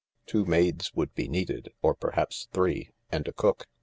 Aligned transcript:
Two 0.25 0.45
maids 0.45 0.95
would 0.95 1.13
be 1.13 1.29
needed^ 1.29 1.67
or 1.83 1.93
perhaps 1.93 2.47
three, 2.51 2.89
and 3.11 3.27
a 3.27 3.33
cook. 3.33 3.67